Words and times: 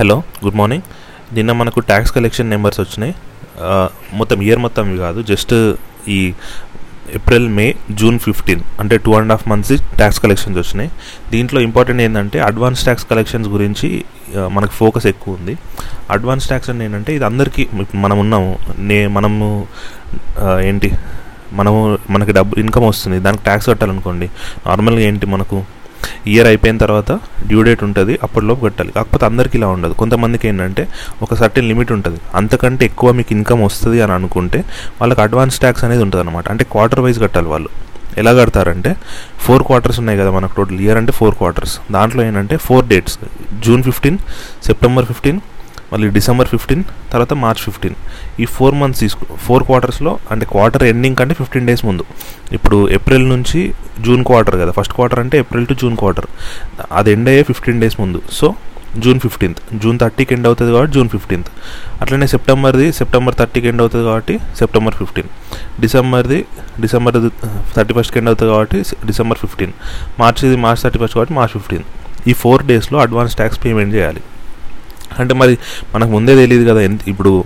Hello 0.00 0.14
good 0.42 0.56
morning. 0.58 0.84
నిన్న 1.36 1.52
మనకు 1.60 1.80
tax 1.88 2.12
collection 2.16 2.48
numbers 2.52 2.78
వచ్చినాయి. 2.82 3.12
మొత్తం 4.18 4.38
ఇయర్ 4.46 4.60
మొత్తం 4.64 4.84
కాదు 5.00 5.20
జస్ట్ 5.30 5.52
ఈ 6.14 6.18
ఏప్రిల్ 7.18 7.48
మే 7.56 7.66
జూన్ 8.00 8.18
ఫిఫ్టీన్ 8.26 8.62
అంటే 8.82 8.96
two 9.06 9.12
and 9.18 9.32
half 9.34 9.44
months 9.52 9.72
tax 9.98 10.20
collections 10.24 10.58
వచ్చినాయి. 10.62 10.90
దీంట్లో 11.32 11.60
ఇంపార్టెంట్ 11.66 12.02
ఏంటంటే 12.04 12.38
అడ్వాన్స్ 12.48 12.84
ట్యాక్స్ 12.86 13.04
కలెక్షన్స్ 13.10 13.48
గురించి 13.54 13.90
మనకు 14.56 14.74
ఫోకస్ 14.80 15.08
ఎక్కువ 15.12 15.40
ఉంది. 15.40 15.56
అడ్వాన్స్ 16.16 16.46
ట్యాక్స్ 16.52 16.70
అంటే 16.74 16.86
ఏంటంటే 16.88 17.12
ఇది 17.18 17.26
అందరికీ 17.30 17.66
మనం 18.04 18.16
ఉన్నాము 18.24 18.54
నే 18.90 18.98
మనము 19.16 19.50
ఏంటి 20.70 20.90
మనము 21.60 21.82
మనకి 22.16 22.34
డబ్బు 22.38 22.60
ఇన్కమ్ 22.64 22.86
వస్తుంది 22.92 23.20
దానికి 23.28 23.44
ట్యాక్స్ 23.50 23.68
కట్టాలనుకోండి 23.72 24.28
నార్మల్గా 24.68 25.04
ఏంటి 25.10 25.28
మనకు 25.36 25.58
ఇయర్ 26.32 26.48
అయిపోయిన 26.52 26.76
తర్వాత 26.84 27.10
డ్యూ 27.48 27.62
డేట్ 27.68 27.84
ఉంటుంది 27.88 28.14
అప్పటిలోపు 28.22 28.64
కట్టాలి. 28.66 28.92
కాకపోతే 28.98 29.24
అందరికీ 29.30 29.58
ఇలా 29.58 29.68
ఉండదు. 29.76 29.94
కొంతమందికి 30.02 30.48
ఏంటంటే 30.48 30.84
ఒక 31.22 31.34
సర్టెన్ 31.42 31.68
లిమిట్ 31.72 31.92
ఉంటుంది. 31.96 32.20
అంతకంటే 32.34 32.84
ఎక్కువ 32.90 33.10
మీకు 33.20 33.32
ఇన్కమ్ 33.36 33.62
వస్తుంది 33.68 34.00
అని 34.06 34.12
అనుకుంటే 34.18 34.60
వాళ్ళకి 35.00 35.22
అడ్వాన్స్ 35.26 35.58
ట్యాక్స్ 35.64 35.84
అనేది 35.88 36.04
ఉంటుంది 36.06 36.22
అనమాట 36.24 36.48
అంటే 36.54 36.66
క్వార్టర్ 36.74 37.02
వైజ్ 37.06 37.20
కట్టాలి 37.26 37.48
వాళ్ళు. 37.54 37.70
ఎలా 38.20 38.32
కడతారంటే 38.38 38.90
ఫోర్ 39.44 39.62
క్వార్టర్స్ 39.66 39.98
ఉన్నాయి 40.00 40.18
కదా 40.20 40.30
మనకు 40.36 40.54
టోటల్ 40.56 40.80
ఇయర్ 40.84 40.98
అంటే 41.00 41.12
ఫోర్ 41.18 41.34
క్వార్టర్స్ 41.40 41.74
దాంట్లో 41.96 42.20
ఏంటంటే 42.28 42.56
four 42.66 42.86
dates 42.92 43.16
June 43.66 43.82
fifteen 43.88 44.18
September 44.68 45.06
fifteen 45.10 45.38
మళ్ళీ 45.92 46.08
డిసెంబర్ 46.16 46.48
ఫిఫ్టీన్ 46.54 46.82
తర్వాత 47.12 47.32
మార్చ్ 47.44 47.62
ఫిఫ్టీన్. 47.68 47.96
ఈ 48.42 48.44
ఫోర్ 48.56 48.76
మంత్స్ 48.80 49.00
తీసుకు 49.04 49.24
ఫోర్ 49.46 49.64
క్వార్టర్స్లో 49.68 50.12
అంటే 50.32 50.44
క్వార్టర్ 50.54 50.84
ఎండింగ్ 50.92 51.16
కంటే 51.20 51.34
ఫిఫ్టీన్ 51.42 51.66
డేస్ 51.70 51.84
ముందు. 51.90 52.04
ఇప్పుడు 52.56 52.78
ఏప్రిల్ 52.96 53.26
నుంచి 53.34 53.60
జూన్ 54.06 54.24
క్వార్టర్ 54.30 54.58
కదా 54.62 54.74
ఫస్ట్ 54.78 54.94
క్వార్టర్ 54.98 55.20
అంటే 55.24 55.38
ఏప్రిల్ 55.44 55.68
టు 55.70 55.76
జూన్ 55.82 55.96
క్వార్టర్. 56.02 56.28
అది 57.00 57.12
ఎండ్ 57.16 57.30
అయ్యే 57.32 57.44
ఫిఫ్టీన్ 57.52 57.80
డేస్ 57.84 57.96
ముందు. 58.02 58.20
So 58.40 58.48
June 59.02 59.20
fifteenth. 59.24 59.60
జూన్ 59.82 59.98
థర్టీకి 60.02 60.32
ఎండ్ 60.36 60.46
అవుతుంది 60.48 60.70
కాబట్టి 60.74 60.92
జూన్ 60.96 61.10
ఫిఫ్టీన్త్. 61.12 61.50
అట్లనే 62.02 62.26
సెప్టెంబర్ది 62.32 62.86
సెప్టెంబర్ 62.98 63.34
థర్టీకి 63.40 63.68
ఎండ్ 63.70 63.82
అవుతుంది 63.84 64.04
కాబట్టి 64.08 64.34
సెప్టెంబర్ 64.60 64.96
ఫిఫ్టీన్. 65.00 65.28
డిసెంబర్ది 65.82 66.38
డిసెంబర్ 66.84 67.16
థర్టీ 67.76 67.94
ఫస్ట్కి 67.98 68.18
ఎండ్ 68.20 68.30
అవుతుంది 68.32 68.50
కాబట్టి 68.54 68.80
డిసెంబర్ 69.10 69.40
ఫిఫ్టీన్. 69.44 69.74
మార్చ్ది 70.22 70.58
మార్చ్ 70.64 70.82
థర్టీ 70.84 71.00
ఫస్ట్ 71.02 71.16
కాబట్టి 71.18 71.34
మార్చ్ 71.38 71.54
ఫిఫ్టీన్. 71.58 71.84
ఈ 72.30 72.34
ఫోర్ 72.42 72.64
డేస్లో 72.70 72.98
అడ్వాన్స్ 73.06 73.36
ట్యాక్స్ 73.40 73.60
పేమెంట్ 73.66 73.94
చేయాలి. 73.98 74.22
అంటే 75.18 75.34
మరి 75.34 75.58
మనకు 75.94 76.10
ముందే 76.10 76.34
తెలియదు 76.34 76.70
కదా 76.70 76.80
ఎంత 76.80 77.00
ఇప్పుడు 77.08 77.44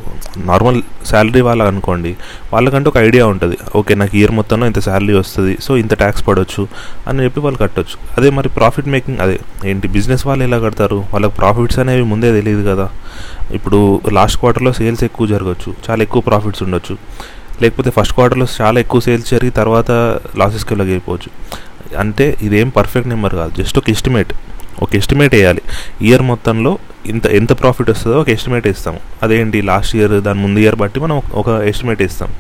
నార్మల్ 0.51 0.83
శాలరీ 1.07 1.41
వాళ్ళ 1.41 1.63
అనుకోండి 1.63 2.17
వాళ్ళకంటే 2.53 2.89
ఒక 2.89 2.97
ఐడియా 2.97 3.27
ఉంటుంది. 3.27 3.59
ఓకే 3.77 3.95
నాకు 3.95 4.17
ఇయర్ 4.17 4.31
మొత్తంలో 4.31 4.67
ఇంత 4.67 4.81
శాలరీ 4.81 5.15
వస్తుంది 5.15 5.59
సో 5.63 5.77
ఇంత 5.77 5.95
ట్యాక్స్ 5.95 6.27
పడవచ్చు 6.29 6.69
అని 7.09 7.25
చెప్పి 7.25 7.41
వాళ్ళు 7.41 7.59
కట్టొచ్చు. 7.59 7.97
అదే 8.19 8.31
మరి 8.31 8.49
ప్రాఫిట్ 8.49 8.89
మేకింగ్ 8.89 9.19
అదే 9.19 9.39
ఏంటి 9.65 9.89
బిజినెస్ 9.89 10.27
వాళ్ళు 10.27 10.45
ఎలా 10.45 10.59
కడతారు? 10.59 10.99
వాళ్ళకి 11.13 11.35
ప్రాఫిట్స్ 11.35 11.79
అనేవి 11.79 12.03
ముందే 12.03 12.33
తెలియదు 12.33 12.65
కదా. 12.69 12.89
ఇప్పుడు 13.53 14.01
లాస్ట్ 14.13 14.41
క్వార్టర్లో 14.41 14.73
సేల్స్ 14.73 15.05
ఎక్కువ 15.05 15.27
జరగచ్చు 15.27 15.75
చాలా 15.91 16.03
ఎక్కువ 16.03 16.23
ప్రాఫిట్స్ 16.23 16.63
ఉండొచ్చు. 16.63 16.97
లేకపోతే 17.63 17.91
ఫస్ట్ 17.91 18.15
క్వార్టర్లో 18.15 18.47
చాలా 18.61 18.81
ఎక్కువ 18.81 19.01
సేల్స్ 19.01 19.31
జరిగి 19.31 19.51
తర్వాత 19.51 19.91
లాసెస్కి 20.39 20.75
వెళ్ళకపోవచ్చు 20.75 21.31
అంటే 22.03 22.37
ఇదేం 22.43 22.69
పర్ఫెక్ట్ 22.69 23.09
నెంబర్ 23.09 23.35
కాదు 23.35 23.63
జస్ట్ 23.63 23.79
ఒక 23.79 23.91
ఎస్టిమేట్ 23.91 24.33
ఒక 24.83 24.91
ఎస్టిమేట్ 24.97 25.35
వేయాలి. 25.35 25.63
ఇయర్ 26.03 26.23
మొత్తంలో 26.23 26.73
ఇంత 27.07 27.27
ఎంత 27.39 27.53
ప్రాఫిట్ 27.61 27.91
వస్తుందో 27.91 28.17
ఒక 28.21 28.29
ఎస్టిమేట్ 28.29 28.67
ఇస్తాము 28.67 29.01
అదేంటి? 29.23 29.59
లాస్ట్ 29.71 29.97
ఇయర్ 29.97 30.15
దాని 30.27 30.41
ముందు 30.45 30.59
ఇయర్ 30.59 30.77
బట్టి 30.83 31.01
మనం 31.01 31.17
ఒక 31.33 31.49
ఎస్టిమేట్ 31.71 32.03
ఇస్తాం 32.03 32.31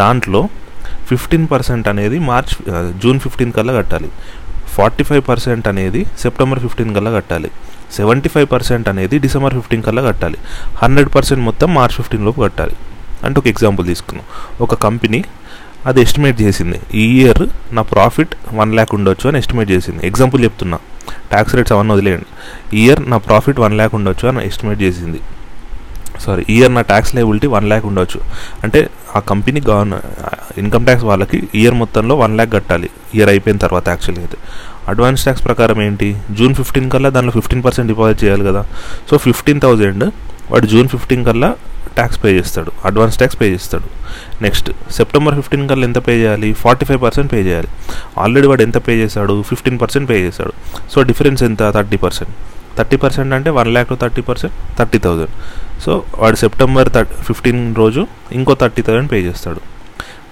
దాంట్లో 0.00 0.48
ఫిఫ్టీన్ 1.10 1.46
పర్సెంట్ 1.52 1.88
అనేది 1.88 2.18
మార్చ్ 2.30 2.54
జూన్ 3.02 3.20
ఫిఫ్టీన్ 3.20 3.52
కల్లా 3.52 3.72
కట్టాలి. 3.78 4.08
ఫార్టీ 4.76 5.04
ఫైవ్ 5.04 5.22
పర్సెంట్ 5.28 5.68
అనేది 5.68 6.06
సెప్టెంబర్ 6.22 6.60
ఫిఫ్టీన్ 6.64 6.94
కల్లా 6.94 7.10
కట్టాలి. 7.10 7.50
సెవెంటీ 7.96 8.28
ఫైవ్ 8.28 8.48
పర్సెంట్ 8.52 8.88
అనేది 8.88 9.18
డిసెంబర్ 9.18 9.54
ఫిఫ్టీన్ 9.54 9.82
కల్లా 9.82 10.02
కట్టాలి. 10.02 10.38
హండ్రెడ్ 10.82 11.10
పర్సెంట్ 11.14 11.42
మొత్తం 11.44 11.74
మార్చ్ 11.74 11.94
ఫిఫ్టీన్ 11.94 12.24
లోపు 12.24 12.40
కట్టాలి. 12.40 12.76
అంటే 13.24 13.36
ఒక 13.40 13.46
ఎగ్జాంపుల్ 13.46 13.86
తీసుకున్నాం 13.86 14.26
ఒక 14.60 14.74
కంపెనీ 14.74 15.24
అది 15.86 16.00
ఎస్టిమేట్ 16.00 16.40
చేసింది. 16.40 16.80
ఈ 16.94 17.22
ఇయర్ 17.22 17.74
నా 17.74 17.82
ప్రాఫిట్ 17.82 18.34
వన్ 18.54 18.74
ల్యాక్ 18.74 18.94
ఉండొచ్చు 18.94 19.28
అని 19.28 19.38
ఎస్టిమేట్ 19.38 19.70
చేసింది. 19.70 20.06
ఎగ్జాంపుల్ 20.06 20.44
చెప్తున్నా. 20.44 20.78
ట్యాక్స్ 21.30 21.54
రేట్స్ 21.54 21.72
అవన్నీ 21.72 21.92
వదిలేయండి. 21.92 22.26
ఇయర్ 22.76 23.10
నా 23.10 23.16
ప్రాఫిట్ 23.16 23.60
వన్ 23.60 23.74
ల్యాక్ 23.74 23.94
ఉండొచ్చు 23.94 24.28
అని 24.28 24.46
ఎస్టిమేట్ 24.46 24.82
చేసింది. 24.82 25.20
సారీ 26.20 26.44
ఇయర్ 26.50 26.74
నా 26.74 26.80
ట్యాక్స్ 26.80 27.14
లైబిలిటీ 27.14 27.46
వన్ 27.46 27.64
ల్యాక్ 27.64 27.84
ఉండొచ్చు. 27.84 28.20
అంటే 28.64 28.88
ఆ 29.16 29.18
కంపెనీ 29.18 29.62
గవర్న 29.68 30.00
ఇన్కమ్ 30.58 30.84
ట్యాక్స్ 30.84 31.04
వాళ్ళకి 31.04 31.42
ఇయర్ 31.54 31.74
మొత్తంలో 31.74 32.14
వన్ 32.14 32.34
ల్యాక్ 32.36 32.52
కట్టాలి. 32.52 32.90
ఇయర్ 33.14 33.28
అయిపోయిన 33.28 33.58
తర్వాత 33.58 33.88
యాక్చువల్లీ 33.88 34.20
అయితే. 34.20 34.36
అడ్వాన్స్ 34.88 35.22
ట్యాక్స్ 35.22 35.44
ప్రకారం 35.44 35.82
ఏంటి? 35.82 36.16
జూన్ 36.32 36.54
ఫిఫ్టీన్ 36.54 36.90
కల్లా 36.90 37.08
దానిలో 37.08 37.30
ఫిఫ్టీన్ 37.30 37.64
పర్సెంట్ 37.64 37.92
డిపాజిట్ 37.92 38.24
చేయాలి 38.24 38.44
కదా. 38.44 38.66
సో 39.10 39.18
ఫిఫ్టీన్ 39.18 39.60
థౌజండ్ 39.60 40.04
వాడు 40.50 40.66
జూన్ 40.66 40.88
ఫిఫ్టీన్ 40.88 41.24
కల్లా 41.24 41.54
ట్యాక్స్ 41.96 42.24
పే 42.24 42.30
చేస్తాడు 42.38 42.72
అడ్వాన్స్ 42.84 43.16
ట్యాక్స్ 43.16 43.40
పే 43.40 43.46
చేస్తాడు. 43.52 43.88
నెక్స్ట్ 44.42 44.70
సెప్టెంబర్ 44.92 45.34
ఫిఫ్టీన్ 45.34 45.68
కల్లా 45.68 45.84
ఎంత 45.84 45.98
పే 46.08 46.14
చేయాలి? 46.16 46.52
ఫార్టీ 46.52 46.84
ఫైవ్ 46.84 47.02
పర్సెంట్ 47.02 47.32
పే 47.32 47.40
చేయాలి. 47.42 47.68
ఆల్రెడీ 48.18 48.46
వాడు 48.46 48.62
ఎంత 48.62 48.78
పే 48.88 48.94
చేశాడు? 48.96 49.42
ఫిఫ్టీన్ 49.42 49.80
పర్సెంట్ 49.80 50.10
పే 50.10 50.18
చేశాడు. 50.20 50.52
సో 50.92 51.02
డిఫరెన్స్ 51.02 51.42
ఎంత? 51.42 51.70
థర్టీ 51.70 51.96
పర్సెంట్ 51.96 52.34
థర్టీ 52.78 52.96
పర్సెంట్ 52.96 53.34
అంటే 53.34 53.50
one 53.50 53.68
lakh 53.68 53.88
thirty 54.00 54.22
percent 54.22 54.78
thirty 54.78 54.98
thousand 54.98 55.30
so 55.80 56.04
వాడు 56.18 56.36
సెప్టెంబర్ 56.36 56.88
థర్ 56.92 57.06
ఫిఫ్టీన్ 57.06 57.74
రోజు 57.74 58.06
ఇంకో 58.32 58.54
థర్టీ 58.54 58.82
థౌజండ్ 58.82 59.12
పే 59.12 59.20
చేస్తాడు. 59.20 59.60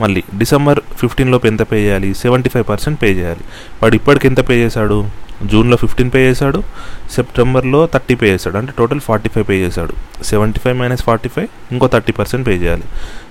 మళ్ళీ 0.00 0.22
డిసెంబర్ 0.38 0.80
ఫిఫ్టీన్ 0.98 1.30
లోపు 1.30 1.46
ఎంత 1.46 1.62
పే 1.62 1.76
చేయాలి? 1.76 2.14
సెవెంటీ 2.14 2.48
ఫైవ్ 2.48 2.64
పర్సెంట్ 2.68 3.02
పే 3.02 3.12
చేయాలి. 3.12 3.44
వాడు 3.82 3.94
ఇప్పటికి 3.94 4.26
ఎంత 4.26 4.48
పే 4.48 4.54
చేశాడు? 4.54 5.23
జూన్లో 5.52 5.76
ఫిఫ్టీన్ 5.76 6.10
పే 6.14 6.30
చేశాడు 6.30 6.62
సెప్టెంబర్లో 7.10 7.88
థర్టీ 7.94 8.14
పే 8.14 8.26
చేశాడు 8.26 8.56
అంటే 8.56 8.72
టోటల్ 8.78 9.00
ఫార్టీ 9.00 9.28
ఫైవ్ 9.28 9.48
పే 9.48 9.54
చేశాడు. 9.54 10.24
Seventy 10.24 10.60
five 10.60 10.78
minus 10.78 11.02
forty 11.02 11.28
five 11.28 11.48
ఇంకో 11.72 11.86
థర్టీ 11.86 12.12
పర్సెంట్ 12.12 12.46
పే 12.46 12.52
చేయాలి. 12.52 12.82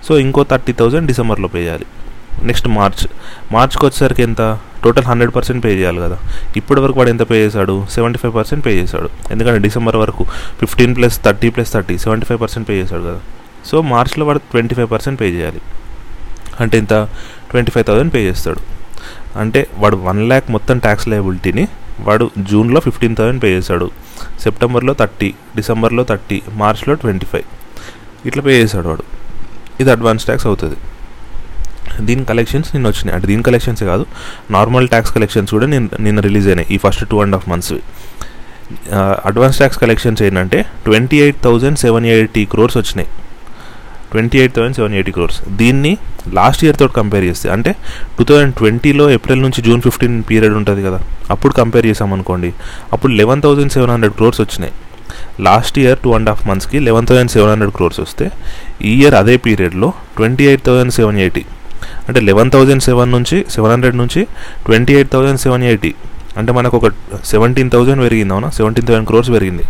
సో 0.07 0.19
ఇంకో 0.19 0.43
థర్టీ 0.43 0.73
థౌజండ్ 0.73 1.07
డిసెంబర్లో 1.07 1.47
పే 1.47 1.59
చేయాలి. 1.59 1.85
Next 2.43 2.67
March. 2.67 3.07
మార్చ్కి 3.53 3.85
వచ్చేసరికి 3.85 4.23
ఎంత? 4.23 4.59
టోటల్ 4.83 5.03
హండ్రెడ్ 5.03 5.35
పర్సెంట్ 5.35 5.65
పే 5.65 5.69
చేయాలి 5.75 5.97
కదా. 5.97 6.17
ఇప్పటి 6.55 6.79
వరకు 6.79 6.97
వాడు 6.97 7.09
ఎంత 7.09 7.29
పే 7.29 7.35
చేశాడు? 7.35 7.85
సెవెంటీ 7.91 8.19
ఫైవ్ 8.19 8.35
పర్సెంట్ 8.35 8.65
పే 8.65 8.71
చేశాడు. 8.71 9.09
ఎందుకంటే 9.31 9.59
డిసెంబర్ 9.59 9.95
వరకు 9.95 10.23
fifteen 10.59 10.95
plus 10.95 11.23
thirty 11.23 11.49
plus 11.49 11.73
thirty 11.73 11.97
seventy 11.97 12.25
five 12.25 12.41
percent 12.41 12.69
pay 12.69 12.73
చేశాడు 12.73 13.01
కదా. 13.01 13.19
సో 13.65 13.81
మార్చ్లో 13.81 14.25
వాడు 14.25 14.37
ట్వంటీ 14.37 14.75
ఫైవ్ 14.75 14.91
పర్సెంట్ 14.91 15.21
పే 15.21 15.29
చేయాలి. 15.29 15.61
అంటే 16.59 16.77
ఇంత 16.77 16.93
ట్వంటీ 17.51 17.71
ఫైవ్ 17.71 17.85
థౌసండ్ 17.85 18.13
పే 18.13 18.19
చేస్తాడు. 18.19 18.59
అంటే 19.37 19.67
వాడు 19.77 19.95
వన్ 19.95 20.27
ల్యాక్ 20.27 20.51
మొత్తం 20.51 20.79
ట్యాక్స్ 20.79 21.07
లయబిలిటీని 21.07 21.67
వాడు 21.99 22.31
జూన్లో 22.51 22.79
ఫిఫ్టీన్ 22.79 23.15
థౌసండ్ 23.15 23.43
పే 23.43 23.49
చేశాడు. 23.57 23.91
సెప్టెంబర్లో 24.43 24.93
థర్టీ 24.93 25.33
డిసెంబర్లో 25.55 26.03
థర్టీ 26.03 26.41
మార్చ్లో 26.61 26.93
ట్వంటీ 26.93 27.25
ఫైవ్. 27.25 27.47
ఇట్లా 28.25 28.43
పే 28.43 28.61
చేశాడు 28.61 28.87
వాడు. 28.87 29.03
ఇది 29.79 29.91
అడ్వాన్స్ 29.91 30.25
ట్యాక్స్ 30.25 30.47
అవుతుంది. 30.47 30.75
దీని 32.01 32.25
కలెక్షన్స్ 32.25 32.69
నిన్న 32.73 32.87
వచ్చినాయి. 32.87 33.15
అంటే 33.15 33.27
దీని 33.27 33.43
కలెక్షన్సే 33.43 33.85
కాదు 33.85 34.05
నార్మల్ 34.51 34.87
ట్యాక్స్ 34.87 35.13
కలెక్షన్స్ 35.13 35.51
కూడా 35.51 35.67
నేను 35.67 35.89
నిన్న 35.99 36.19
రిలీజ్ 36.19 36.47
అయినాయి 36.47 36.67
ఈ 36.71 36.77
ఫస్ట్ 36.77 37.03
టూ 37.09 37.21
అండ్ 37.21 37.35
హాఫ్ 37.35 37.49
మంత్స్వి. 37.49 37.81
అడ్వాన్స్ 39.25 39.57
ట్యాక్స్ 39.57 39.79
కలెక్షన్స్ 39.79 40.23
ఏంటంటే 40.23 40.65
twenty 40.85 41.21
eight 41.21 41.39
thousand 41.41 41.77
seven 41.77 42.05
eighty 42.05 42.45
crores 42.45 42.77
వచ్చినాయి. 42.77 43.09
Twenty 44.13 44.38
eight 44.44 44.56
thousand 44.56 44.78
seven 44.79 44.96
eighty 45.00 45.12
crores 45.18 45.40
దీన్ని 45.62 45.91
లాస్ట్ 46.38 46.62
ఇయర్ 46.66 46.78
తోటి 46.81 46.94
కంపేర్ 47.00 47.25
చేస్తే 47.29 47.47
అంటే 47.56 47.72
టూ 48.18 48.24
థౌజండ్ 48.29 48.53
ట్వంటీలో 48.59 49.06
ఏప్రిల్ 49.18 49.41
నుంచి 49.46 49.62
జూన్ 49.68 49.81
ఫిఫ్టీన్ 49.88 50.18
పీరియడ్ 50.29 50.56
ఉంటుంది 50.59 50.81
కదా 50.88 51.00
అప్పుడు 51.34 51.53
కంపేర్ 51.62 51.85
చేసామనుకోండి 51.90 52.50
అప్పుడు 52.94 53.12
eleven 53.19 53.41
thousand 53.46 53.74
seven 53.75 53.91
hundred 53.96 54.16
crores 54.19 54.41
వచ్చినాయి. 54.44 54.74
Last 55.47 55.75
year 55.81 56.00
two 56.03 56.09
and 56.18 56.29
half 56.31 56.44
మంత్స్కి 56.50 56.78
eleven 56.88 57.07
thousand 57.09 57.31
seven 57.35 57.51
hundred 57.53 57.74
crores 57.78 58.00
వస్తే 58.06 58.25
ఈ 58.90 58.94
ఇయర్ 59.01 59.16
అదే 59.22 59.35
పీరియడ్లో 59.46 59.90
twenty 60.18 60.45
eight 60.51 60.63
thousand 60.68 60.94
seven 61.00 61.19
eighty 61.25 61.44
అంటే 62.07 62.19
లెవెన్ 62.30 62.51
థౌసండ్ 62.53 62.84
సెవెన్ 62.90 63.12
నుంచి 63.18 63.38
సెవెన్ 63.56 63.72
హండ్రెడ్ 63.75 63.97
నుంచి 64.01 64.22
twenty 64.66 64.94
eight 65.00 65.12
thousand 65.16 65.41
seven 65.45 65.63
eighty 65.72 65.91
అంటే 66.40 66.51
మనకు 66.57 66.75
ఒక 66.78 66.88
సెవెంటీన్ 67.31 67.69
థౌసండ్ 67.74 68.01
పెరిగింది 68.06 68.34
అవునా? 68.34 68.50
సెవెంటీన్ 68.50 68.88
థౌసండ్ 68.88 69.07
క్రోర్స్ 69.07 69.30
పెరిగింది. 69.35 69.66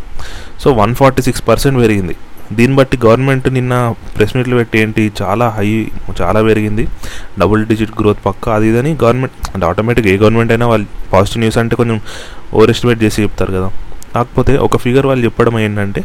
So 0.62 0.68
one 0.81 0.94
forty 1.00 1.22
six 1.22 1.44
percent 1.48 1.78
పెరిగింది. 1.84 2.16
దీన్ని 2.51 2.78
బట్టి 2.78 2.98
గవర్నమెంట్ 3.06 3.54
నిన్న 3.54 3.94
ప్రెస్ 4.16 4.38
మీట్లు 4.38 4.56
పెట్టి 4.56 4.80
ఏంటి 4.80 5.12
చాలా 5.22 5.50
హై 5.50 5.88
చాలా 6.22 6.42
పెరిగింది. 6.42 6.88
డబుల్ 7.40 7.66
డిజిట్ 7.66 7.92
గ్రోత్ 8.01 8.25
పక్క 8.25 8.50
అది 8.50 8.68
ఇదని 8.68 8.92
గవర్నమెంట్ 9.04 9.34
అంటే 9.54 9.66
ఆటోమేటిక్ 9.66 10.07
ఏ 10.07 10.18
గవర్నమెంట్ 10.18 10.51
అయినా 10.51 10.68
వాళ్ళు 10.68 10.88
పాజిటివ్ 11.13 11.40
న్యూస్ 11.40 11.57
అంటే 11.57 11.75
కొంచెం 11.75 12.01
ఓవర్ 12.54 12.69
ఎస్టిమేట్ 12.69 13.04
చేసి 13.04 13.24
చెప్తారు 13.24 13.51
కదా. 13.51 13.69
కాకపోతే 14.16 14.57
ఒక 14.57 14.78
ఫిగర్ 14.78 15.07
వాళ్ళు 15.07 15.25
చెప్పడం 15.25 15.60
ఏంటంటే 15.60 16.04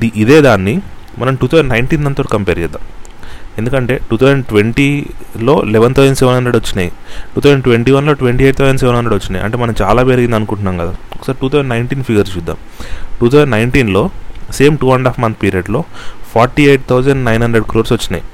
ది 0.00 0.12
ఇదే 0.16 0.40
దాన్ని 0.40 0.80
మనం 1.18 1.34
టూ 1.34 1.46
థౌజండ్ 1.46 1.70
నైన్టీన్ 1.72 2.06
అంతా 2.06 2.22
కంపేర్ 2.22 2.58
చేద్దాం. 2.58 2.82
ఎందుకంటే 3.58 4.00
టూ 4.10 4.16
థౌజండ్ 4.16 4.46
ట్వంటీలో 4.46 5.62
లెవెన్ 5.62 5.94
థౌసండ్ 5.94 6.18
సెవెన్ 6.18 6.34
హండ్రెడ్ 6.34 6.56
వచ్చినాయి. 6.56 6.90
టూ 7.34 7.40
థౌజండ్ 7.40 7.64
ట్వంటీ 7.64 7.92
వన్లో 7.92 8.12
twenty 8.12 8.44
eight 8.44 8.58
thousand 8.58 8.80
seven 8.80 8.96
hundred 8.96 9.22
వచ్చినాయి. 9.22 9.44
అంటే 9.44 9.56
మనం 9.58 9.74
చాలా 9.82 10.02
పెరిగింది 10.02 10.36
అనుకుంటున్నాం 10.36 10.76
కదా. 10.78 10.94
ఒకసారి 11.16 11.38
టూ 11.40 11.48
థౌజండ్ 11.48 11.68
నైన్టీన్ 11.68 12.04
ఫిగర్స్ 12.04 12.36
చూద్దాం. 12.36 12.56
టూ 13.20 13.28
థౌజండ్ 13.28 13.50
నైన్టీన్లో 13.50 14.10
same 14.52 14.78
two 14.78 14.90
and 14.90 15.08
half 15.08 15.20
month 15.20 15.38
పీరియడ్లో 15.42 15.84
forty 16.34 16.66
eight 16.68 16.82
thousand 16.90 17.24
nine 17.24 17.42
hundred 17.42 17.64
crores 17.64 17.92
వచ్చినాయి. 17.92 18.24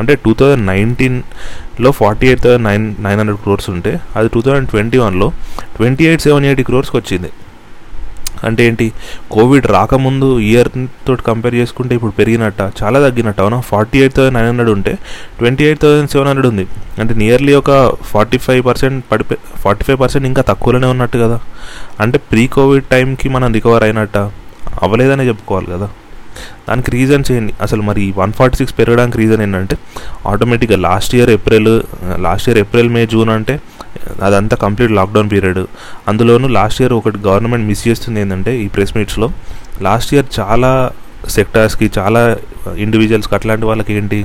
అంటే 0.00 0.14
టూ 0.14 0.34
థౌజండ్ 0.34 0.66
నైన్టీన్లో 0.66 1.90
forty 1.90 2.26
eight 2.26 2.42
thousand 2.42 2.64
nine 2.64 2.94
nine 3.00 3.18
hundred 3.18 3.40
crores 3.40 3.70
ఉంటే 3.70 4.00
అది 4.16 4.28
టూ 4.28 4.40
థౌజండ్ 4.40 4.68
ట్వంటీ 4.68 4.98
వన్లో 4.98 5.32
ట్వంటీ 5.76 6.06
ఎయిట్ 6.06 6.22
సెవెన్ 6.22 6.44
ఎయిటీ 6.44 6.62
క్రోర్స్కి 6.62 6.96
వచ్చింది. 6.96 7.30
అంటే 8.44 8.66
ఏంటి? 8.66 8.92
కోవిడ్ 9.30 9.66
రాకముందు 9.66 10.38
ఇయర్ 10.38 10.68
తోటి 11.06 11.22
కంపేర్ 11.22 11.54
చేసుకుంటే 11.54 11.94
ఇప్పుడు 11.94 12.10
పెరిగినట్ట 12.10 12.60
చాలా 12.82 13.08
తగ్గినట్ట. 13.08 13.40
అవునా? 13.40 13.60
Forty 13.60 13.98
eight 13.98 14.14
thousand 14.14 14.34
nine 14.34 14.48
hundred 14.48 14.70
ఉంటే 14.70 14.98
twenty 15.38 15.64
eight 15.64 15.80
thousand 15.80 16.10
seven 16.10 16.28
hundred 16.28 16.46
ఉంది. 16.46 16.66
అంటే 17.00 17.14
నియర్లీ 17.14 17.54
ఒక 17.54 17.92
ఫార్టీ 18.02 18.38
ఫైవ్ 18.38 18.66
పర్సెంట్ 18.66 19.04
పడిపోయి 19.12 19.60
ఫార్టీ 19.62 19.84
ఫైవ్ 19.84 20.00
పర్సెంట్ 20.00 20.26
ఇంకా 20.26 20.42
తక్కువలోనే 20.42 20.86
ఉన్నట్టు 20.86 21.18
కదా. 21.18 21.40
అంటే 22.00 22.18
ప్రీ 22.18 22.46
కోవిడ్ 22.46 22.84
టైంకి 22.84 23.28
మనం 23.28 23.52
రికవర్ 23.52 23.82
అయినట్ట. 23.82 24.18
అవ్వలేదనే 24.82 25.24
చెప్పుకోవాలి 25.24 25.68
కదా. 25.74 25.88
దానికి 26.68 26.90
రీజన్స్ 26.90 27.32
ఏంటి 27.32 27.52
అసలు 27.64 27.82
మరి 27.82 28.02
వన్ 28.16 28.32
ఫార్టీ 28.38 28.56
సిక్స్ 28.56 28.74
పెరగడానికి 28.78 29.18
రీజన్ 29.18 29.42
ఏంటంటే 29.42 29.76
ఆటోమేటిక్గా 30.30 30.76
last 30.86 31.14
year 31.14 31.30
April 31.36 31.70
last 32.26 32.48
year 32.48 32.58
April 32.64 32.90
May 32.96 33.06
June 33.06 33.30
అంటే 33.36 33.54
అదంతా 34.26 34.56
కంప్లీట్ 34.56 34.92
లాక్డౌన్ 34.92 35.30
పీరియడ్ 35.30 35.60
అందులోనూ 36.08 36.48
లాస్ట్ 36.58 36.80
ఇయర్ 36.82 36.92
ఒకటి 36.92 37.18
గవర్నమెంట్ 37.28 37.66
మిస్ 37.70 37.88
చేస్తుంది 37.88 38.20
ఏంటంటే 38.20 38.52
ఈ 38.64 38.66
ప్రెస్ 38.74 38.96
మీట్స్లో 38.98 39.28
లాస్ట్ 39.82 40.14
ఇయర్ 40.14 40.26
చాలా 40.40 40.70
సెక్టార్స్కి 41.36 41.90
చాలా 41.98 42.20
ఇండివిజువల్స్కి 42.84 43.34
అట్లాంటి 43.34 43.66
వాళ్ళకి 43.66 43.92
ఏంటి 43.92 44.18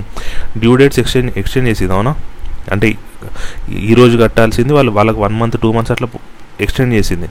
డ్యూ 0.57 0.75
డేట్స్ 0.75 1.00
ఎక్స్చేంజ్ 1.00 1.31
ఎక్స్చేంజ్ 1.38 1.69
చేసింది 1.69 1.94
అవునా? 1.94 2.13
అంటే 2.71 2.88
ఈరోజు 3.92 4.18
కట్టాల్సింది 4.18 4.74
వాళ్ళు 4.74 4.92
వాళ్ళకి 4.92 5.19
వన్ 5.19 5.36
మంత్ 5.42 5.57
టూ 5.62 5.71
మంత్స్ 5.71 5.92
అట్లా 5.92 6.07
ఎక్స్టెండ్ 6.59 6.94
చేసింది. 6.94 7.27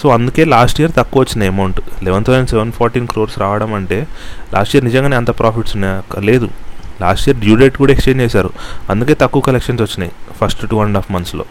సో 0.00 0.08
అందుకే 0.08 0.44
లాస్ట్ 0.44 0.80
ఇయర్ 0.80 0.92
తక్కువ 0.96 1.22
వచ్చిన 1.22 1.48
amount. 1.52 1.80
Eleven 2.04 2.24
thousand 2.24 2.48
seven 2.48 2.72
fourteen 2.72 3.06
crores 3.06 3.38
రావడం 3.38 3.74
అంటే 3.74 3.98
లాస్ట్ 4.54 4.76
ఇయర్ 4.76 4.84
నిజంగానే 4.84 5.16
అంత 5.16 5.30
ప్రాఫిట్స్ 5.30 5.74
ఉన్నాయా 5.76 6.20
లేదు. 6.20 6.48
లాస్ట్ 7.00 7.28
ఇయర్ 7.28 7.40
డ్యూ 7.40 7.56
డేట్ 7.56 7.76
కూడా 7.76 7.92
ఎక్స్చేంజ్ 7.92 8.22
చేశారు. 8.22 8.50
అందుకే 8.90 9.14
తక్కువ 9.14 9.42
కలెక్షన్స్ 9.42 9.82
వచ్చినాయి 9.82 10.12
ఫస్ట్ 10.40 10.68
టూ 10.70 10.78
అండ్ 10.78 10.96
హాఫ్ 10.96 11.12
మంత్స్లో 11.12 11.44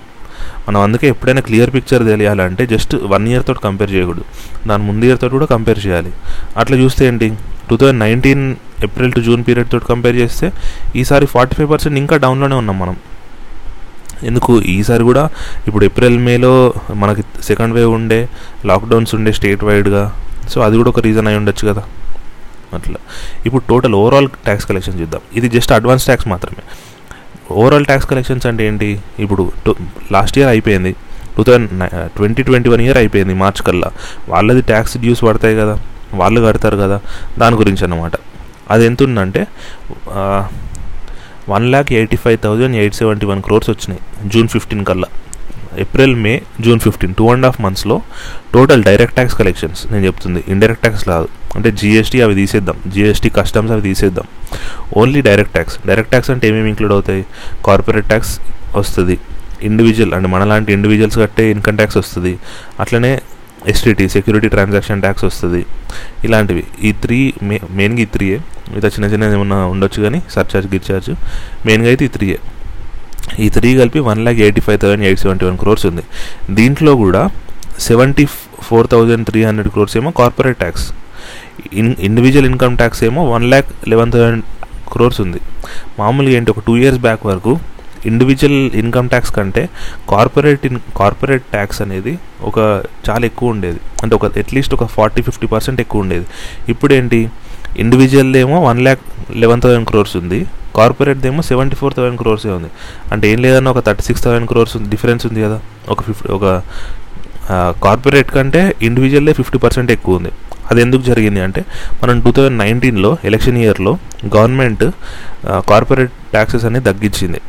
మనం 0.67 0.81
అందుకే 0.81 1.07
ఎప్పుడైనా 1.07 1.41
క్లియర్ 1.41 1.73
పిక్చర్ 1.73 2.03
తెలియాలంటే 2.05 2.65
జస్ట్ 2.65 2.95
వన్ 2.95 3.27
ఇయర్ 3.27 3.45
తోటి 3.47 3.59
కంపేర్ 3.59 3.91
చేయకూడదు. 3.91 4.25
దాని 4.67 4.83
ముందు 4.83 5.05
ఇయర్ 5.05 5.19
తోటి 5.21 5.31
కూడా 5.31 5.45
కంపేర్ 5.45 5.79
చేయాలి. 5.87 6.11
అట్లా 6.57 6.77
చూస్తే 6.77 7.07
ఏంటి? 7.07 7.27
Two 7.69 7.77
thousand 7.77 7.99
nineteen 7.99 8.55
April 8.83 9.13
to 9.13 9.19
June 9.19 9.43
period 9.47 9.71
తోటి 9.71 9.85
కంపేర్ 9.85 10.15
చేస్తే 10.15 10.51
ఈసారి 10.95 11.25
ఫార్టీ 11.25 11.55
ఫైవ్ 11.55 11.69
పర్సెంట్ 11.71 11.97
ఇంకా 11.97 12.17
డౌన్లోనే 12.17 12.55
ఉన్నాం 12.55 12.79
మనం. 12.79 12.95
ఎందుకు? 14.23 14.61
ఈసారి 14.61 15.03
కూడా 15.03 15.29
ఇప్పుడు 15.67 15.85
ఏప్రిల్ 15.85 16.19
మేలో 16.19 16.73
మనకి 16.93 17.23
సెకండ్ 17.43 17.73
వేవ్ 17.73 17.91
ఉండే 17.91 18.29
లాక్డౌన్స్ 18.65 19.15
ఉండే 19.15 19.31
స్టేట్ 19.31 19.63
వైడ్గా 19.63 20.13
సో 20.49 20.61
అది 20.61 20.77
కూడా 20.77 20.89
ఒక 20.89 20.99
రీజన్ 20.99 21.27
అయి 21.27 21.37
ఉండొచ్చు 21.37 21.73
కదా. 21.73 21.83
అట్లా. 22.73 22.95
ఇప్పుడు 23.45 23.63
టోటల్ 23.69 23.95
ఓవరాల్ 23.95 24.29
ట్యాక్స్ 24.29 24.65
కలెక్షన్ 24.65 25.01
చూద్దాం. 25.01 25.21
ఇది 25.35 25.49
జస్ట్ 25.49 25.71
అడ్వాన్స్ 25.71 26.05
ట్యాక్స్ 26.05 26.27
మాత్రమే. 26.27 26.63
ఓవరాల్ 27.53 27.85
ట్యాక్స్ 27.85 28.09
కలెక్షన్స్ 28.09 28.45
అంటే 28.45 28.67
ఏంటి? 28.67 28.99
ఇప్పుడు 29.19 29.51
లాస్ట్ 30.11 30.37
ఇయర్ 30.37 30.49
అయిపోయింది. 30.49 30.95
Two 31.37 31.43
thousand 31.43 31.69
twenty 32.15 32.43
twenty 32.43 32.69
one 32.69 32.81
year 32.81 32.97
అయిపోయింది 32.97 33.33
మార్చ్ 33.33 33.63
కల్లా. 33.63 33.91
వాళ్ళది 34.29 34.61
ట్యాక్స్ 34.61 34.97
డ్యూస్ 34.97 35.23
పడతాయి 35.23 35.55
కదా. 35.55 35.79
వాళ్ళు 36.13 36.41
కడతారు 36.41 36.77
కదా. 36.77 36.99
దాని 37.39 37.55
గురించి 37.55 37.83
అన్నమాట. 37.83 38.11
అది 38.71 38.85
ఎంత 38.85 39.03
ఉందంటే 39.03 39.47
one 41.49 41.65
lakh 41.71 41.93
eighty 41.93 42.17
five 42.23 42.39
thousand 42.45 42.75
eight 42.75 42.95
seventy 42.95 43.25
one 43.25 43.41
crores 43.41 43.69
వచ్చినాయి 43.69 44.29
జూన్ 44.29 44.47
ఫిఫ్టీన్ 44.47 44.85
కల్లా. 44.85 45.09
April 45.83 46.15
May 46.15 46.41
June 46.61 46.79
fifteen 46.79 47.13
two 47.15 47.25
and 47.33 47.45
half 47.45 47.61
మంత్స్లో 47.61 48.01
టోటల్ 48.53 48.83
డైరెక్ట్ 48.83 49.15
ట్యాక్స్ 49.15 49.35
కలెక్షన్స్ 49.35 49.81
నేను 49.91 50.05
చెప్తుంది 50.05 50.43
ఇండైరెక్ట్ 50.47 50.83
ట్యాక్స్ 50.83 51.03
కాదు 51.03 51.27
అంటే 51.55 51.71
జీఎస్టీ 51.71 52.21
అవి 52.21 52.35
తీసేద్దాం 52.35 52.77
జీఎస్టీ 52.93 53.29
కస్టమ్స్ 53.29 53.71
అవి 53.71 53.81
తీసేద్దాం. 53.81 54.25
Only 54.97 55.21
direct 55.21 55.53
tax. 55.53 55.77
Direct 55.87 56.11
tax 56.11 56.31
అంటే 56.31 56.47
ఏమేమి 56.47 56.69
ఇంక్లూడ్ 56.69 56.93
అవుతాయి? 56.93 57.25
కార్పొరేట్ 57.65 58.07
ట్యాక్స్ 58.07 58.39
వస్తుంది 58.75 59.19
ఇండివిజువల్ 59.63 60.13
అంటే 60.13 60.27
మనలాంటి 60.27 60.73
ఇండివిజువల్స్ 60.73 61.17
కట్టే 61.19 61.51
ఇన్కమ్ 61.51 61.77
ట్యాక్స్ 61.77 61.97
వస్తుంది. 61.97 62.39
అట్లనే 62.79 63.21
ఎస్టీటీ 63.67 64.09
సెక్యూరిటీ 64.09 64.49
ట్రాన్సాక్షన్ 64.49 65.01
ట్యాక్స్ 65.01 65.23
వస్తుంది. 65.23 65.65
ఇలాంటివి. 66.23 66.63
ఈ 66.83 66.91
త్రీ 66.91 67.33
మే 67.43 67.59
మెయిన్గా 67.71 68.01
ఈ 68.01 68.05
త్రీయే. 68.05 68.39
మిగతా 68.69 68.87
చిన్న 68.87 69.05
చిన్న 69.05 69.23
ఏమన్నా 69.23 69.65
ఉండొచ్చు 69.65 70.03
కానీ 70.03 70.21
సర్చార్జ్ 70.31 70.71
గిర్చార్జ్. 70.71 71.09
మెయిన్గా 71.65 71.89
అయితే 71.89 72.05
ఈ 72.05 72.07
త్రీయే. 72.07 72.39
ఈ 73.39 73.49
త్రీ 73.49 73.77
కలిపి 73.77 73.99
one 73.99 74.19
lakh 74.19 74.37
eighty 74.37 74.61
five 74.61 74.79
thousand 74.79 75.03
eight 75.03 75.19
seventy 75.19 75.45
one 75.45 75.57
crores 75.57 75.85
ఉంది. 75.85 76.01
దీంట్లో 76.49 76.95
కూడా 76.95 77.29
seventy 77.79 78.25
four 78.61 78.87
thousand 78.87 79.27
three 79.27 79.43
hundred 79.43 79.69
crores 79.69 79.97
ఏమో 79.97 80.11
corporate 80.11 80.57
tax 80.57 80.91
in 81.73 81.95
individual 81.99 82.45
income 82.45 82.77
tax 82.77 83.03
ఏమో 83.03 83.31
one 83.31 83.43
lakh 83.43 83.89
eleven 83.89 84.11
thousand 84.11 84.43
crores 84.91 85.21
ఉంది. 85.21 85.39
మామూలుగా 85.99 86.35
ఏంటి? 86.35 86.51
ఒక 86.51 86.59
టూ 86.59 86.77
ఇయర్స్ 86.77 86.99
బ్యాక్ 86.99 87.25
వరకు 87.25 87.59
ఇండివిజువల్ 88.09 88.59
ఇన్కమ్ 88.81 89.09
ట్యాక్స్ 89.13 89.33
కంటే 89.37 89.63
కార్పొరేట్ 90.11 90.63
ఇన్ 90.69 90.79
కార్పొరేట్ 90.99 91.45
ట్యాక్స్ 91.53 91.79
అనేది 91.85 92.13
ఒక 92.49 92.59
చాలా 93.07 93.23
ఎక్కువ 93.31 93.55
ఉండేది. 93.55 93.79
అంటే 94.03 94.13
ఒక 94.19 94.25
అట్లీస్ట్ 94.43 94.73
ఒక 94.77 94.85
ఫార్టీ 94.95 95.21
ఫిఫ్టీ 95.27 95.47
పర్సెంట్ 95.53 95.81
ఎక్కువ 95.85 96.05
ఉండేది. 96.05 96.25
ఇప్పుడు 96.73 96.93
ఏంటి 96.99 97.19
ఇండివిజువల్ 97.83 98.35
ఏమో 98.43 98.57
one 98.69 98.79
lakh 98.87 99.03
eleven 99.41 99.61
thousand 99.65 99.87
crores 99.91 100.15
ఉంది. 100.21 100.39
కార్పొరేట్ 100.77 101.25
ఏమో 101.29 101.41
సెవెంటీ 101.51 101.75
ఫోర్ 101.79 101.93
థౌసండ్ 101.97 102.19
క్రోర్సే 102.21 102.51
ఉంది. 102.57 102.69
అంటే 103.13 103.25
ఏం 103.31 103.39
లేదన్నా 103.45 103.71
ఒక 103.71 103.81
thirty 103.87 104.03
six 104.07 104.23
thousand 104.25 104.47
crores 104.51 104.75
difference 104.93 105.23
ఉంది 105.29 105.41
కదా. 105.45 105.57
ఒక 105.93 106.01
ఫిఫ్టీ 106.07 106.29
ఒక 106.37 106.45
కార్పొరేట్ 107.85 108.29
కంటే 108.37 108.61
ఇండివిజువల్లే 108.87 109.33
ఫిఫ్టీ 109.39 109.57
పర్సెంట్ 109.63 109.89
ఎక్కువ 109.95 110.19
ఉంది. 110.19 110.31
అది 110.71 110.79
ఎందుకు 110.85 111.03
జరిగింది 111.07 111.41
అంటే 111.45 111.61
మనం 112.01 112.19
టూ 112.25 112.31
థౌజండ్ 112.35 112.57
నైన్టీన్లో 112.63 113.09
ఎలక్షన్ 113.29 113.57
ఇయర్లో 113.63 113.93
గవర్నమెంట్ 114.35 114.83
కార్పొరేట్ 115.71 116.13
ట్యాక్సెస్ 116.33 116.65
అనేది 116.69 116.85
తగ్గించింది. 116.89 117.41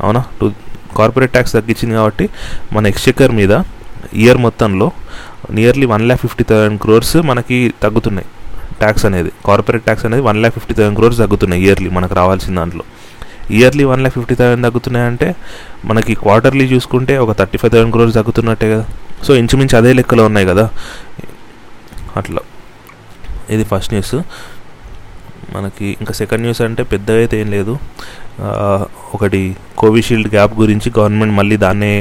అవునా? 0.00 0.24
టూ 0.40 0.52
కార్పొరేట్ 0.96 1.32
ట్యాక్స్ 1.32 1.52
తగ్గించింది 1.52 1.94
కాబట్టి 1.94 2.28
మన 2.72 2.86
ఎక్స్చెకర్ 2.86 3.32
మీద 3.32 3.60
ఇయర్ 4.14 4.38
మొత్తంలో 4.38 4.90
nearly 5.50 5.86
one 5.86 6.02
lakh 6.02 6.20
fifty 6.20 6.44
thousand 6.44 6.80
crores 6.80 7.16
మనకి 7.16 7.74
తగ్గుతున్నాయి 7.82 8.26
ట్యాక్స్ 8.78 9.06
అనేది. 9.06 9.32
కార్పొరేట్ 9.46 9.84
ట్యాక్స్ 9.84 10.06
అనేది 10.06 10.22
one 10.22 10.36
lakh 10.36 10.54
fifty 10.54 10.74
thousand 10.74 10.96
crores 10.96 11.18
తగ్గుతున్నాయి 11.18 11.62
ఇయర్లీ 11.62 11.90
మనకు 11.90 12.14
రావాల్సిన 12.14 12.56
దాంట్లో. 12.56 12.82
Yearly 13.50 13.84
one 13.84 14.00
lakh 14.00 14.14
fifty 14.14 14.34
thousand 14.34 14.66
తగ్గుతున్నాయంటే 14.66 15.34
మనకి 15.84 16.14
క్వార్టర్లీ 16.14 16.64
చూసుకుంటే 16.64 17.18
ఒక 17.18 17.32
థర్టీ 17.32 17.58
ఫైవ్ 17.58 17.72
థౌసండ్ 17.72 17.92
క్రోర్స్ 17.92 18.14
తగ్గుతున్నట్టే 18.14 18.74
కదా. 18.74 18.86
సో 19.24 19.34
ఇంచుమించు 19.34 19.76
అదే 19.76 19.92
లెక్కలో 19.92 20.24
ఉన్నాయి 20.24 20.46
కదా. 20.46 20.70
అట్లా. 22.16 22.38
ఇది 23.50 23.64
ఫస్ట్ 23.64 23.92
న్యూస్ 23.94 24.24
మనకి 25.54 25.86
ఇంకా 26.00 26.12
సెకండ్ 26.20 26.42
న్యూస్ 26.46 26.60
అంటే 26.66 26.82
పెద్దగా 26.92 27.18
అయితే 27.24 27.36
ఏం 27.42 27.48
లేదు. 27.56 27.74
ఒకటి 29.16 29.40
కోవిషీల్డ్ 29.82 30.28
గ్యాప్ 30.34 30.54
గురించి 30.62 30.88
గవర్నమెంట్ 30.98 31.34
మళ్ళీ 31.38 31.56
దాన్నే 31.64 31.92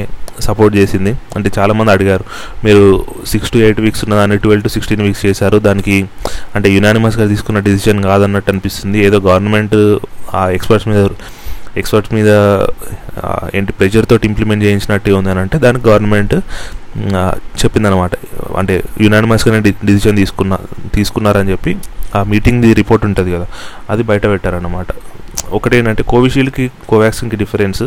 సపోర్ట్ 0.45 0.73
చేసింది. 0.79 1.11
అంటే 1.37 1.49
చాలామంది 1.57 1.91
అడిగారు 1.95 2.25
మీరు 2.65 2.83
సిక్స్ 3.31 3.51
టు 3.53 3.57
ఎయిట్ 3.65 3.79
వీక్స్ 3.85 4.03
ఉన్న 4.05 4.15
దాన్ని 4.19 4.37
ట్వెల్వ్ 4.43 4.65
టు 4.67 4.71
సిక్స్టీన్ 4.75 5.01
వీక్స్ 5.07 5.23
చేశారు 5.27 5.57
దానికి 5.67 5.95
అంటే 6.55 6.67
యునానిమస్గా 6.77 7.25
తీసుకున్న 7.33 7.59
డిసిషన్ 7.67 8.01
కాదన్నట్టు 8.09 8.51
అనిపిస్తుంది. 8.53 8.99
ఏదో 9.07 9.19
గవర్నమెంట్ 9.29 9.75
ఆ 10.39 10.43
ఎక్స్పర్ట్స్ 10.57 10.87
మీద 10.93 11.03
ఎక్స్పర్ట్స్ 11.81 12.13
మీద 12.17 12.29
ఏంటి 13.57 13.71
ప్రెషర్ 13.79 14.05
తోటి 14.11 14.25
ఇంప్లిమెంట్ 14.31 14.63
చేయించినట్టు 14.65 15.11
ఉంది 15.19 15.29
అని 15.33 15.39
అంటే 15.45 15.57
దానికి 15.65 15.83
గవర్నమెంట్ 15.89 16.33
చెప్పిందనమాట 17.61 18.13
అంటే 18.59 18.75
యునానిమస్గానే 19.05 19.59
డిసిషన్ 19.89 20.17
తీసుకున్న 20.21 20.53
తీసుకున్నారని 20.95 21.51
చెప్పి 21.51 21.71
ఆ 22.17 22.23
మీటింగ్ది 22.31 22.69
రిపోర్ట్ 22.81 23.05
ఉంటుంది 23.05 23.31
కదా 23.35 23.47
అది 23.89 24.03
బయట 24.09 24.25
పెట్టారన్నమాట. 24.25 24.87
ఒకటేంటంటే 25.49 26.03
కోవిషీల్డ్కి 26.03 26.65
కోవాక్సిన్కి 26.89 27.37
డిఫరెన్స్. 27.43 27.83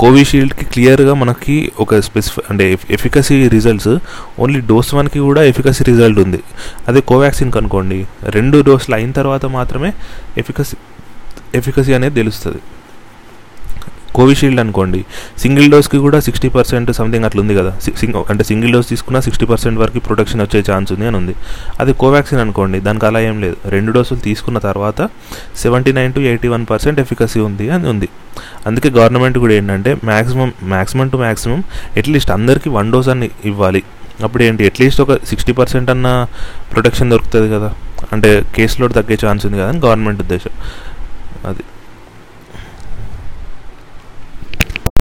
కోవిషీల్డ్కి 0.00 0.64
క్లియర్గా 0.64 1.14
మనకి 1.14 1.56
ఒక 1.80 1.98
స్పెసిఫై 2.06 2.42
అంటే 2.50 2.64
ఎఫికసీ 2.96 3.36
రిజల్ట్స్ 3.48 3.92
ఓన్లీ 4.38 4.60
డోస్ 4.60 4.90
వన్కి 4.94 5.18
కూడా 5.18 5.42
ఎఫికసీ 5.52 5.82
రిజల్ట్ 5.84 6.18
ఉంది. 6.24 6.40
అదే 6.88 7.00
కోవాక్సిన్ 7.10 7.52
కనుకోండి 7.52 7.98
రెండు 8.36 8.58
డోసులు 8.68 8.94
అయిన 8.94 9.10
తర్వాత 9.20 9.46
మాత్రమే 9.58 9.90
ఎఫికసీ 10.38 10.76
ఎఫికసీ 11.54 11.92
అనేది 11.98 12.14
తెలుస్తుంది. 12.14 12.60
కోవిషీల్డ్ 14.14 14.60
అనుకోండి 14.60 15.04
సింగిల్ 15.38 15.70
డోస్కి 15.70 15.98
కూడా 15.98 16.20
సిక్స్టీ 16.20 16.48
పర్సెంట్ 16.48 16.92
సంథింగ్ 16.92 17.24
అట్లా 17.24 17.40
ఉంది 17.42 17.54
కదా 17.54 17.72
అంటే 18.30 18.44
సింగిల్ 18.44 18.72
డోస్ 18.72 18.88
తీసుకున్నా 18.88 19.20
సిక్స్టీ 19.20 19.46
పర్సెంట్ 19.46 19.80
వరకు 19.80 19.98
ప్రొటెక్షన్ 19.98 20.40
వచ్చే 20.40 20.64
ఛాన్స్ 20.72 20.92
ఉంది 20.92 21.06
అని 21.06 21.16
ఉంది. 21.16 21.34
అది 21.80 21.92
కోవాక్సిన్ 21.92 22.40
అనుకోండి 22.40 22.80
దానికి 22.80 23.06
అలా 23.06 23.20
ఏం 23.20 23.40
లేదు. 23.40 23.56
రెండు 23.68 23.92
డోసులు 23.92 24.18
తీసుకున్న 24.18 24.58
తర్వాత 24.58 25.08
seventy 25.56 25.92
nine 25.92 26.12
to 26.12 26.20
eighty 26.20 26.48
one 26.48 26.66
percent 26.70 27.00
efficacy 27.00 27.40
ఉంది 27.40 27.70
అని 27.70 27.88
ఉంది. 27.88 28.08
అందుకే 28.66 28.90
గవర్నమెంట్ 28.90 29.38
కూడా 29.38 29.54
ఏంటంటే 29.54 29.96
maximum 30.04 30.52
maximum 30.62 31.08
to 31.08 31.16
maximum 31.16 31.64
at least 31.96 32.30
అందరికీ 32.30 32.70
వన్ 32.70 32.92
డోస్ 32.92 33.08
అని 33.08 33.30
ఇవ్వాలి. 33.44 33.82
అప్పుడు 34.22 34.42
ఏంటి 34.42 34.66
అట్లీస్ట్ 34.66 35.00
ఒక 35.00 35.24
సిక్స్టీ 35.24 35.52
పర్సెంట్ 35.52 35.90
అన్న 35.90 36.26
ప్రొటెక్షన్ 36.72 37.10
దొరుకుతుంది 37.10 37.54
కదా. 37.54 37.74
అంటే 38.12 38.44
కేసులో 38.54 38.88
తగ్గే 38.88 39.18
ఛాన్స్ 39.26 39.46
ఉంది 39.46 39.58
కదా 39.58 39.68
అని 39.68 39.78
గవర్నమెంట్ 39.78 40.20
ఉద్దేశం. 40.20 40.50
అది. 41.50 41.62